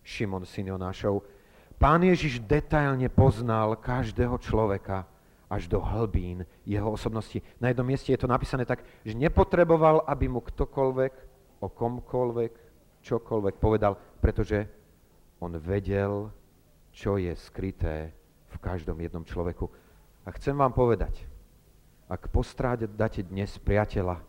Šimon, 0.00 0.48
syn 0.48 0.72
Jonášov. 0.72 1.28
Pán 1.76 2.08
Ježiš 2.08 2.40
detailne 2.40 3.12
poznal 3.12 3.76
každého 3.76 4.40
človeka 4.40 5.04
až 5.48 5.66
do 5.66 5.80
hlbín 5.80 6.44
jeho 6.68 6.92
osobnosti. 6.92 7.40
Na 7.56 7.72
jednom 7.72 7.88
mieste 7.88 8.12
je 8.12 8.20
to 8.20 8.28
napísané 8.28 8.68
tak, 8.68 8.84
že 9.04 9.16
nepotreboval, 9.16 10.04
aby 10.04 10.28
mu 10.28 10.44
ktokoľvek 10.44 11.12
o 11.64 11.68
komkoľvek, 11.72 12.52
čokoľvek 13.00 13.54
povedal, 13.56 13.96
pretože 14.20 14.68
on 15.40 15.56
vedel, 15.56 16.28
čo 16.92 17.16
je 17.16 17.32
skryté 17.32 18.12
v 18.48 18.56
každom 18.60 19.00
jednom 19.00 19.24
človeku. 19.24 19.70
A 20.26 20.28
chcem 20.36 20.52
vám 20.52 20.76
povedať, 20.76 21.24
ak 22.08 22.28
postrádáte 22.28 23.24
dnes 23.24 23.56
priateľa, 23.60 24.20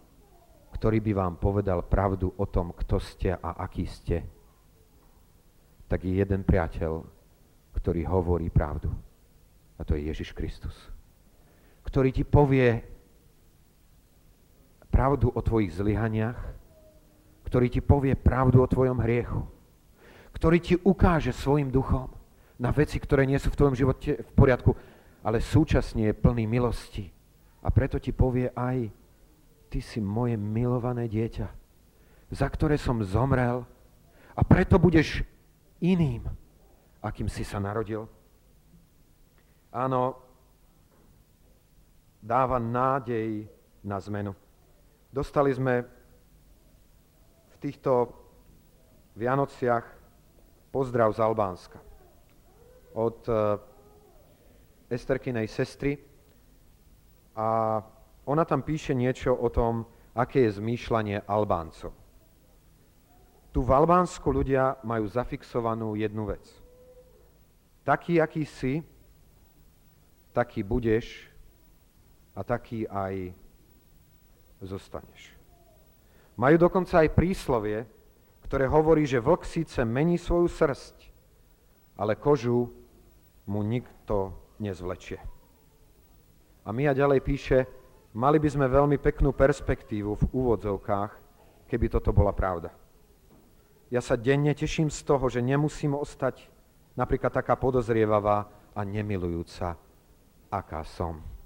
ktorý 0.72 1.00
by 1.02 1.12
vám 1.18 1.36
povedal 1.36 1.84
pravdu 1.84 2.32
o 2.38 2.46
tom, 2.46 2.72
kto 2.72 3.02
ste 3.02 3.36
a 3.36 3.60
aký 3.60 3.90
ste, 3.90 4.24
tak 5.90 6.06
je 6.06 6.22
jeden 6.22 6.46
priateľ, 6.46 7.02
ktorý 7.74 8.06
hovorí 8.06 8.54
pravdu. 8.54 8.94
A 9.80 9.84
to 9.88 9.98
je 9.98 10.12
Ježiš 10.12 10.36
Kristus. 10.38 10.76
Ktorý 11.90 12.14
ti 12.14 12.22
povie 12.22 12.86
pravdu 14.94 15.34
o 15.34 15.42
tvojich 15.42 15.74
zlyhaniach, 15.74 16.38
ktorý 17.50 17.68
ti 17.74 17.82
povie 17.82 18.14
pravdu 18.14 18.62
o 18.62 18.70
tvojom 18.70 19.02
hriechu, 19.02 19.42
ktorý 20.38 20.58
ti 20.62 20.78
ukáže 20.78 21.34
svojim 21.34 21.74
duchom, 21.74 22.14
na 22.60 22.76
veci, 22.76 23.00
ktoré 23.00 23.24
nie 23.24 23.40
sú 23.40 23.50
v 23.50 23.58
tvojom 23.58 23.76
živote 23.76 24.20
v 24.20 24.32
poriadku, 24.36 24.76
ale 25.24 25.40
súčasne 25.40 26.12
je 26.12 26.20
plný 26.20 26.44
milosti. 26.44 27.08
A 27.64 27.72
preto 27.72 27.98
ti 27.98 28.12
povie 28.12 28.52
aj, 28.52 28.92
ty 29.72 29.80
si 29.80 30.04
moje 30.04 30.36
milované 30.36 31.08
dieťa, 31.08 31.48
za 32.30 32.48
ktoré 32.52 32.76
som 32.76 33.00
zomrel 33.02 33.64
a 34.36 34.42
preto 34.44 34.76
budeš 34.76 35.24
iným, 35.80 36.28
akým 37.00 37.32
si 37.32 37.48
sa 37.48 37.64
narodil. 37.64 38.06
Áno, 39.72 40.29
dáva 42.20 42.60
nádej 42.60 43.48
na 43.84 44.00
zmenu. 44.00 44.36
Dostali 45.10 45.56
sme 45.56 45.88
v 47.50 47.56
týchto 47.58 48.12
Vianociach 49.16 49.84
pozdrav 50.70 51.16
z 51.16 51.20
Albánska 51.20 51.80
od 52.94 53.20
eh, 53.28 53.36
Esterkinej 54.90 55.48
sestry 55.48 55.98
a 57.38 57.80
ona 58.26 58.44
tam 58.46 58.62
píše 58.62 58.94
niečo 58.94 59.34
o 59.34 59.50
tom, 59.50 59.86
aké 60.18 60.50
je 60.50 60.58
zmýšľanie 60.58 61.26
Albáncov. 61.30 61.94
Tu 63.50 63.60
v 63.62 63.72
Albánsku 63.74 64.30
ľudia 64.30 64.78
majú 64.86 65.10
zafixovanú 65.10 65.98
jednu 65.98 66.30
vec. 66.30 66.46
Taký, 67.82 68.22
aký 68.22 68.46
si, 68.46 68.86
taký 70.34 70.62
budeš 70.62 71.29
a 72.40 72.42
taký 72.48 72.88
aj 72.88 73.36
zostaneš. 74.64 75.36
Majú 76.40 76.56
dokonca 76.56 77.04
aj 77.04 77.12
príslovie, 77.12 77.84
ktoré 78.48 78.64
hovorí, 78.72 79.04
že 79.04 79.20
vlk 79.20 79.44
síce 79.44 79.84
mení 79.84 80.16
svoju 80.16 80.48
srst, 80.48 80.96
ale 82.00 82.16
kožu 82.16 82.72
mu 83.44 83.60
nikto 83.60 84.32
nezvlečie. 84.64 85.20
A 86.64 86.72
Mia 86.72 86.96
ďalej 86.96 87.20
píše, 87.20 87.68
mali 88.16 88.40
by 88.40 88.48
sme 88.48 88.72
veľmi 88.72 88.96
peknú 89.04 89.36
perspektívu 89.36 90.16
v 90.16 90.24
úvodzovkách, 90.32 91.12
keby 91.68 91.86
toto 91.92 92.16
bola 92.16 92.32
pravda. 92.32 92.72
Ja 93.92 94.00
sa 94.00 94.16
denne 94.16 94.56
teším 94.56 94.88
z 94.88 95.02
toho, 95.04 95.28
že 95.28 95.44
nemusím 95.44 95.98
ostať 95.98 96.48
napríklad 96.96 97.36
taká 97.36 97.60
podozrievavá 97.60 98.48
a 98.72 98.82
nemilujúca, 98.86 99.76
aká 100.48 100.82
som. 100.86 101.39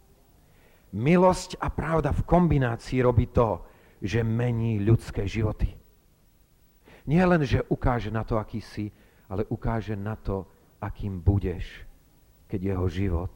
Milosť 0.93 1.57
a 1.57 1.73
pravda 1.73 2.13
v 2.13 2.25
kombinácii 2.25 3.01
robí 3.01 3.33
to, 3.33 3.65
že 3.97 4.21
mení 4.21 4.77
ľudské 4.77 5.25
životy. 5.25 5.73
Nie 7.09 7.25
len, 7.25 7.41
že 7.43 7.65
ukáže 7.67 8.13
na 8.13 8.21
to, 8.21 8.37
aký 8.37 8.61
si, 8.61 8.93
ale 9.27 9.43
ukáže 9.49 9.97
na 9.97 10.13
to, 10.15 10.45
akým 10.79 11.19
budeš 11.19 11.89
keď 12.53 12.77
jeho 12.77 12.85
život 12.85 13.33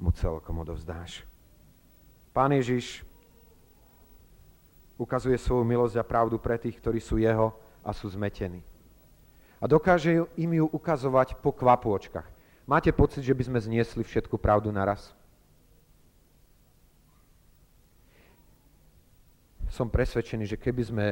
mu 0.00 0.08
celkom 0.08 0.64
odovzdáš. 0.64 1.20
Pán 2.32 2.48
Ježiš 2.56 3.04
ukazuje 4.96 5.36
svoju 5.36 5.68
milosť 5.68 6.00
a 6.00 6.08
pravdu 6.08 6.40
pre 6.40 6.56
tých, 6.56 6.80
ktorí 6.80 6.96
sú 6.96 7.20
jeho 7.20 7.52
a 7.84 7.92
sú 7.92 8.08
zmetení. 8.08 8.64
A 9.60 9.68
dokáže 9.68 10.24
im 10.40 10.50
ju 10.56 10.64
ukazovať 10.72 11.36
po 11.44 11.52
kvapôčkach. 11.52 12.24
Máte 12.64 12.88
pocit, 12.88 13.20
že 13.20 13.36
by 13.36 13.52
sme 13.52 13.60
zniesli 13.60 14.00
všetku 14.00 14.40
pravdu 14.40 14.72
naraz? 14.72 15.12
Som 19.74 19.90
presvedčený, 19.90 20.46
že 20.46 20.62
keby 20.62 20.82
sme 20.86 21.06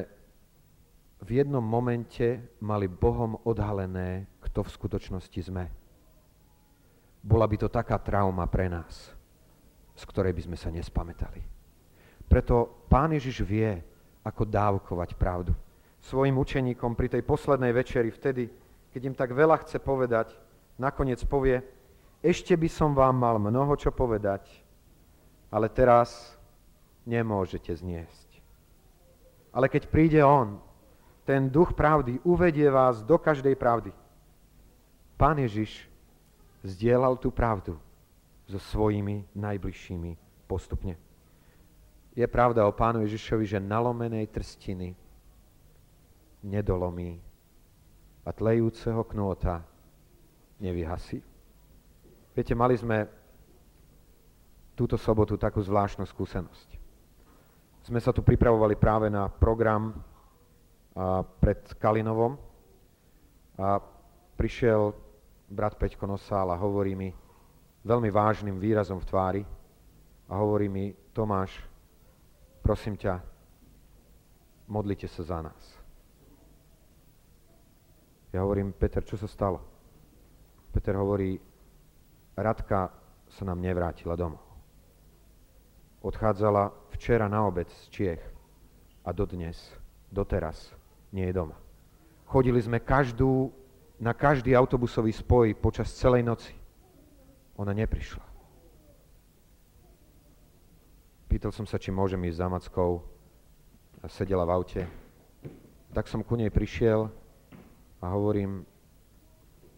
v 1.19 1.31
jednom 1.35 1.67
momente 1.67 2.55
mali 2.63 2.87
Bohom 2.87 3.35
odhalené, 3.43 4.31
kto 4.39 4.63
v 4.63 4.71
skutočnosti 4.71 5.41
sme, 5.51 5.67
bola 7.27 7.51
by 7.51 7.59
to 7.59 7.67
taká 7.67 7.99
trauma 7.99 8.47
pre 8.47 8.71
nás, 8.71 9.11
z 9.99 10.03
ktorej 10.07 10.31
by 10.39 10.43
sme 10.47 10.55
sa 10.55 10.71
nespamätali. 10.71 11.43
Preto 12.31 12.87
Pán 12.87 13.11
Ježiš 13.19 13.43
vie, 13.43 13.83
ako 14.23 14.47
dávkovať 14.47 15.19
pravdu. 15.19 15.51
Svojim 15.99 16.39
učeníkom 16.39 16.95
pri 16.95 17.19
tej 17.19 17.27
poslednej 17.27 17.75
večeri, 17.75 18.15
vtedy, 18.15 18.47
keď 18.95 19.01
im 19.11 19.19
tak 19.19 19.35
veľa 19.35 19.59
chce 19.67 19.83
povedať, 19.83 20.39
nakoniec 20.79 21.19
povie, 21.27 21.67
ešte 22.23 22.55
by 22.55 22.71
som 22.71 22.95
vám 22.95 23.19
mal 23.19 23.43
mnoho 23.43 23.75
čo 23.75 23.91
povedať, 23.91 24.47
ale 25.51 25.67
teraz 25.67 26.39
nemôžete 27.03 27.75
zniesť. 27.75 28.32
Ale 29.53 29.69
keď 29.69 29.87
príde 29.87 30.21
On, 30.25 30.57
ten 31.23 31.47
duch 31.47 31.77
pravdy 31.77 32.19
uvedie 32.27 32.67
vás 32.67 33.05
do 33.05 33.21
každej 33.21 33.55
pravdy. 33.55 33.95
Pán 35.15 35.39
Ježiš 35.39 35.87
zdieľal 36.67 37.15
tú 37.21 37.31
pravdu 37.31 37.79
so 38.49 38.59
svojimi 38.59 39.29
najbližšími 39.37 40.19
postupne. 40.51 40.99
Je 42.13 42.27
pravda 42.27 42.67
o 42.67 42.75
pánu 42.75 43.07
Ježišovi, 43.07 43.45
že 43.47 43.63
nalomenej 43.63 44.29
trstiny 44.29 44.93
nedolomí 46.43 47.23
a 48.27 48.31
tlejúceho 48.35 49.01
knôta 49.07 49.63
nevyhasí. 50.59 51.23
Viete, 52.35 52.53
mali 52.53 52.77
sme 52.77 53.07
túto 54.77 54.99
sobotu 54.99 55.39
takú 55.39 55.63
zvláštnu 55.63 56.05
skúsenosť. 56.05 56.82
Sme 57.83 57.99
sa 57.99 58.15
tu 58.15 58.23
pripravovali 58.23 58.79
práve 58.79 59.11
na 59.11 59.27
program 59.27 59.91
a, 60.95 61.27
pred 61.43 61.59
Kalinovom 61.83 62.39
a 63.59 63.83
prišiel 64.39 64.95
brat 65.51 65.75
Peťko 65.75 66.07
Nosál 66.07 66.55
a 66.55 66.61
hovorí 66.63 66.95
mi 66.95 67.11
veľmi 67.83 68.07
vážnym 68.07 68.55
výrazom 68.63 69.03
v 69.03 69.09
tvári 69.11 69.43
a 70.31 70.39
hovorí 70.39 70.71
mi, 70.71 70.95
Tomáš, 71.11 71.59
prosím 72.63 72.95
ťa, 72.95 73.19
modlite 74.71 75.11
sa 75.11 75.27
za 75.27 75.39
nás. 75.43 75.63
Ja 78.33 78.47
hovorím, 78.47 78.73
Peter, 78.73 79.03
čo 79.03 79.19
sa 79.19 79.27
stalo? 79.27 79.61
Peter 80.73 80.95
hovorí, 80.97 81.37
Radka 82.33 82.89
sa 83.29 83.43
nám 83.45 83.61
nevrátila 83.61 84.17
domov. 84.17 84.52
Odchádzala 86.03 86.75
včera 86.91 87.31
na 87.31 87.47
obec 87.47 87.71
z 87.71 87.85
Čiech 87.89 88.23
a 89.07 89.15
dodnes, 89.15 89.59
doteraz 90.11 90.75
nie 91.15 91.31
je 91.31 91.35
doma. 91.35 91.55
Chodili 92.27 92.59
sme 92.59 92.83
každú 92.83 93.55
na 94.03 94.11
každý 94.11 94.59
autobusový 94.59 95.15
spoj 95.15 95.55
počas 95.55 95.95
celej 95.95 96.27
noci. 96.27 96.51
Ona 97.55 97.71
neprišla. 97.71 98.27
Pýtal 101.31 101.55
som 101.55 101.65
sa, 101.65 101.79
či 101.79 101.95
môžem 101.95 102.19
ísť 102.27 102.43
za 102.43 102.51
Mackou 102.51 103.07
a 104.03 104.11
sedela 104.11 104.43
v 104.43 104.53
aute. 104.59 104.83
Tak 105.95 106.11
som 106.11 106.27
ku 106.27 106.35
nej 106.35 106.51
prišiel 106.51 107.07
a 108.03 108.07
hovorím, 108.11 108.67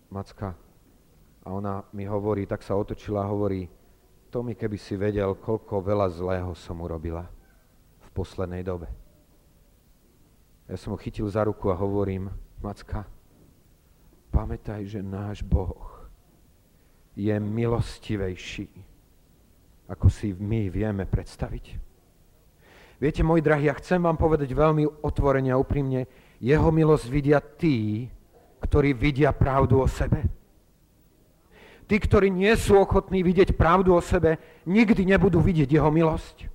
Macka, 0.09 0.57
a 1.44 1.48
ona 1.53 1.85
mi 1.92 2.09
hovorí, 2.09 2.48
tak 2.48 2.64
sa 2.64 2.72
otočila 2.79 3.27
a 3.27 3.31
hovorí, 3.31 3.68
to 4.35 4.42
mi 4.42 4.59
keby 4.59 4.75
si 4.75 4.99
vedel, 4.99 5.38
koľko 5.38 5.79
veľa 5.79 6.11
zlého 6.11 6.51
som 6.59 6.83
urobila 6.83 7.23
v 8.03 8.09
poslednej 8.11 8.66
dobe. 8.66 8.90
Ja 10.66 10.75
som 10.75 10.90
ho 10.90 10.99
chytil 10.99 11.31
za 11.31 11.47
ruku 11.47 11.70
a 11.70 11.79
hovorím, 11.79 12.35
Macka, 12.59 13.07
pamätaj, 14.35 14.90
že 14.90 15.07
náš 15.07 15.47
Boh 15.47 16.11
je 17.14 17.31
milostivejší, 17.31 18.75
ako 19.87 20.11
si 20.11 20.35
my 20.35 20.66
vieme 20.66 21.07
predstaviť. 21.07 21.79
Viete, 22.99 23.23
môj 23.23 23.38
drahý, 23.38 23.70
ja 23.70 23.79
chcem 23.79 24.03
vám 24.03 24.18
povedať 24.18 24.51
veľmi 24.51 25.07
otvorene 25.07 25.55
a 25.55 25.61
úprimne, 25.62 26.11
jeho 26.42 26.75
milosť 26.75 27.07
vidia 27.07 27.38
tí, 27.38 28.11
ktorí 28.66 28.99
vidia 28.99 29.31
pravdu 29.31 29.79
o 29.79 29.87
sebe. 29.87 30.27
Tí, 31.85 31.97
ktorí 32.01 32.33
nie 32.33 32.53
sú 32.57 32.81
ochotní 32.81 33.20
vidieť 33.20 33.53
pravdu 33.57 33.92
o 33.92 34.01
sebe, 34.01 34.40
nikdy 34.64 35.05
nebudú 35.05 35.40
vidieť 35.40 35.68
jeho 35.68 35.92
milosť. 35.92 36.49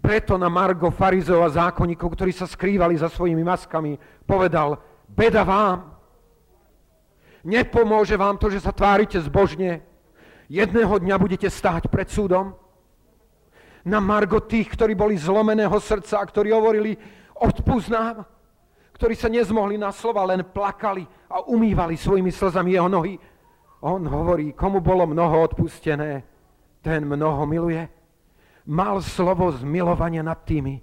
Preto 0.00 0.40
na 0.40 0.48
Margo 0.48 0.88
farizov 0.88 1.44
a 1.44 1.52
zákonníkov, 1.52 2.08
ktorí 2.16 2.32
sa 2.32 2.48
skrývali 2.48 2.96
za 2.96 3.12
svojimi 3.12 3.44
maskami, 3.44 4.00
povedal, 4.24 4.80
beda 5.12 5.44
vám, 5.44 5.96
Nepomôže 7.46 8.18
vám 8.18 8.34
to, 8.42 8.50
že 8.50 8.58
sa 8.58 8.74
tvárite 8.74 9.22
zbožne. 9.22 9.78
Jedného 10.50 10.98
dňa 10.98 11.14
budete 11.14 11.46
stáť 11.46 11.86
pred 11.86 12.10
súdom. 12.10 12.58
Na 13.86 14.02
margo 14.02 14.42
tých, 14.42 14.66
ktorí 14.74 14.98
boli 14.98 15.14
zlomeného 15.14 15.78
srdca 15.78 16.18
a 16.18 16.26
ktorí 16.26 16.50
hovorili, 16.50 16.98
odpúsť. 17.38 17.94
Ktorí 18.98 19.14
sa 19.14 19.30
nezmohli 19.30 19.78
na 19.78 19.94
slova, 19.94 20.26
len 20.26 20.42
plakali 20.42 21.06
a 21.30 21.46
umývali 21.46 21.94
svojimi 21.94 22.34
slzami 22.34 22.74
jeho 22.74 22.90
nohy. 22.90 23.14
On 23.86 24.02
hovorí, 24.02 24.50
komu 24.50 24.82
bolo 24.82 25.06
mnoho 25.06 25.46
odpustené, 25.46 26.26
ten 26.82 27.06
mnoho 27.06 27.46
miluje. 27.46 27.86
Mal 28.66 28.98
slovo 28.98 29.54
zmilovania 29.54 30.26
nad 30.26 30.42
tými, 30.42 30.82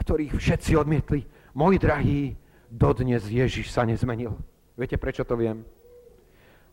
ktorých 0.00 0.32
všetci 0.32 0.72
odmietli. 0.80 1.28
Môj 1.52 1.76
drahý, 1.76 2.32
dodnes 2.72 3.28
Ježiš 3.28 3.68
sa 3.68 3.84
nezmenil. 3.84 4.32
Viete, 4.80 4.96
prečo 4.96 5.28
to 5.28 5.36
viem? 5.36 5.60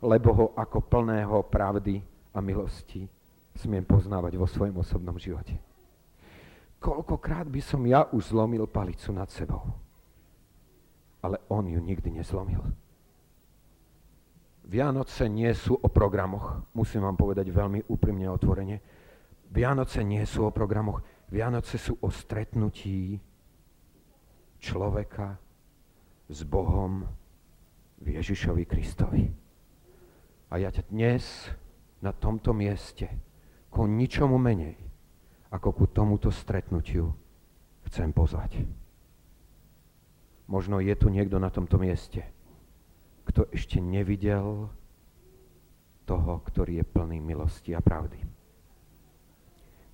lebo 0.05 0.29
ho 0.33 0.45
ako 0.53 0.85
plného 0.85 1.41
pravdy 1.49 2.03
a 2.35 2.38
milosti 2.43 3.07
smiem 3.55 3.81
poznávať 3.88 4.35
vo 4.35 4.45
svojom 4.45 4.83
osobnom 4.83 5.15
živote. 5.15 5.55
Koľkokrát 6.83 7.47
by 7.47 7.61
som 7.63 7.81
ja 7.88 8.05
už 8.11 8.35
zlomil 8.35 8.67
palicu 8.67 9.09
nad 9.15 9.31
sebou, 9.31 9.63
ale 11.23 11.41
on 11.47 11.65
ju 11.65 11.79
nikdy 11.79 12.11
nezlomil. 12.13 12.61
Vianoce 14.65 15.30
nie 15.30 15.54
sú 15.54 15.78
o 15.78 15.88
programoch, 15.93 16.65
musím 16.73 17.06
vám 17.06 17.13
povedať 17.13 17.54
veľmi 17.54 17.86
úprimne 17.86 18.25
otvorene. 18.34 18.82
Vianoce 19.54 20.01
nie 20.01 20.25
sú 20.25 20.49
o 20.49 20.56
programoch, 20.56 21.06
Vianoce 21.30 21.78
sú 21.78 22.01
o 22.01 22.10
stretnutí 22.10 23.21
človeka 24.58 25.38
s 26.25 26.41
Bohom 26.41 27.06
v 28.01 28.17
Ježišovi 28.17 28.65
Kristovi. 28.65 29.25
A 30.49 30.58
ja 30.58 30.73
ťa 30.73 30.89
dnes 30.89 31.54
na 32.01 32.10
tomto 32.10 32.49
mieste 32.49 33.10
ku 33.69 33.86
ničomu 33.86 34.41
menej 34.41 34.78
ako 35.54 35.69
ku 35.71 35.86
tomuto 35.88 36.34
stretnutiu 36.34 37.13
chcem 37.86 38.10
pozvať. 38.12 38.65
Možno 40.45 40.82
je 40.82 40.93
tu 40.97 41.10
niekto 41.10 41.38
na 41.38 41.49
tomto 41.49 41.78
mieste, 41.78 42.25
kto 43.35 43.51
ešte 43.51 43.83
nevidel 43.83 44.71
toho, 46.07 46.33
ktorý 46.39 46.79
je 46.79 46.85
plný 46.87 47.19
milosti 47.19 47.75
a 47.75 47.83
pravdy. 47.83 48.15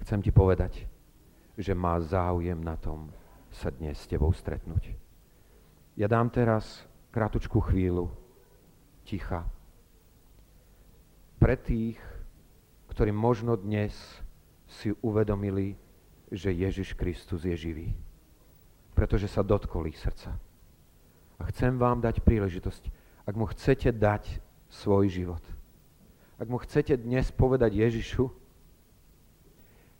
Chcem 0.05 0.21
ti 0.21 0.29
povedať, 0.29 0.85
že 1.57 1.73
má 1.73 1.97
záujem 1.97 2.61
na 2.61 2.77
tom 2.77 3.09
sa 3.49 3.73
dnes 3.73 3.97
s 3.97 4.05
tebou 4.05 4.29
stretnúť. 4.29 4.93
Ja 5.97 6.05
dám 6.05 6.29
teraz 6.29 6.85
krátučku 7.09 7.57
chvíľu 7.65 8.13
ticha 9.09 9.41
pre 11.41 11.57
tých, 11.57 11.97
ktorí 12.93 13.09
možno 13.09 13.57
dnes 13.57 14.21
si 14.69 14.93
uvedomili, 15.01 15.81
že 16.29 16.53
Ježiš 16.53 16.93
Kristus 16.93 17.41
je 17.41 17.57
živý. 17.57 17.89
Pretože 18.93 19.25
sa 19.25 19.41
dotkol 19.41 19.89
ich 19.89 19.97
srdca. 19.97 20.37
A 21.41 21.49
chcem 21.49 21.73
vám 21.81 22.05
dať 22.05 22.21
príležitosť, 22.21 23.00
ak 23.25 23.35
mu 23.37 23.45
chcete 23.49 23.93
dať 23.93 24.41
svoj 24.71 25.11
život. 25.11 25.43
Ak 26.41 26.49
mu 26.49 26.57
chcete 26.57 26.97
dnes 26.97 27.29
povedať 27.29 27.77
Ježišu, 27.77 28.25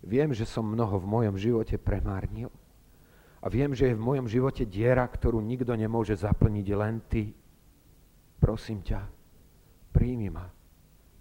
viem, 0.02 0.34
že 0.34 0.50
som 0.50 0.66
mnoho 0.66 0.98
v 0.98 1.06
mojom 1.06 1.36
živote 1.38 1.78
premárnil. 1.78 2.50
A 3.42 3.50
viem, 3.50 3.74
že 3.74 3.90
je 3.90 3.98
v 3.98 4.06
mojom 4.06 4.30
živote 4.30 4.66
diera, 4.66 5.06
ktorú 5.06 5.42
nikto 5.42 5.74
nemôže 5.74 6.14
zaplniť, 6.18 6.68
len 6.78 7.02
ty. 7.10 7.34
Prosím 8.42 8.82
ťa, 8.82 9.02
príjmi 9.94 10.30
ma 10.34 10.50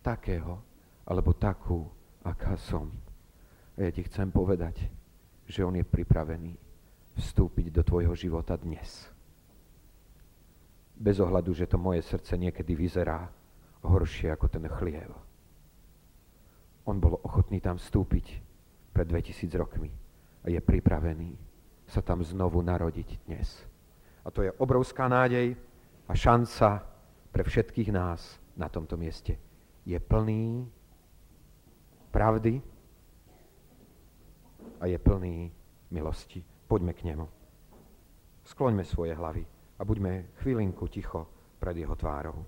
takého 0.01 0.61
alebo 1.05 1.37
takú, 1.37 1.85
aká 2.25 2.57
som. 2.57 2.89
A 3.77 3.89
ja 3.89 3.91
ti 3.93 4.05
chcem 4.05 4.29
povedať, 4.33 4.89
že 5.49 5.65
on 5.65 5.77
je 5.77 5.85
pripravený 5.85 6.57
vstúpiť 7.17 7.73
do 7.73 7.83
tvojho 7.85 8.17
života 8.17 8.57
dnes. 8.57 9.09
Bez 11.01 11.17
ohľadu, 11.17 11.57
že 11.57 11.65
to 11.65 11.81
moje 11.81 12.05
srdce 12.05 12.37
niekedy 12.37 12.77
vyzerá 12.77 13.25
horšie 13.81 14.29
ako 14.37 14.53
ten 14.53 14.69
chliev. 14.69 15.09
On 16.85 17.01
bol 17.01 17.17
ochotný 17.25 17.57
tam 17.65 17.81
vstúpiť 17.81 18.27
pred 18.93 19.09
2000 19.09 19.49
rokmi 19.57 19.89
a 20.45 20.53
je 20.53 20.61
pripravený 20.61 21.33
sa 21.89 22.05
tam 22.05 22.21
znovu 22.21 22.61
narodiť 22.61 23.25
dnes. 23.25 23.49
A 24.23 24.29
to 24.29 24.45
je 24.45 24.53
obrovská 24.61 25.09
nádej 25.09 25.57
a 26.05 26.13
šanca 26.13 26.85
pre 27.33 27.49
všetkých 27.49 27.91
nás 27.97 28.37
na 28.53 28.69
tomto 28.69 29.01
mieste. 29.01 29.41
Je 29.89 29.97
plný 29.97 30.69
pravdy 32.13 32.61
a 34.77 34.85
je 34.85 34.99
plný 35.01 35.49
milosti. 35.89 36.45
Poďme 36.69 36.93
k 36.93 37.09
nemu. 37.09 37.27
Skloňme 38.45 38.85
svoje 38.85 39.17
hlavy 39.17 39.60
a 39.81 39.85
buďme 39.85 40.25
chvílinku 40.37 40.87
ticho 40.87 41.27
pred 41.59 41.77
jeho 41.77 41.97
tvárou. 41.97 42.45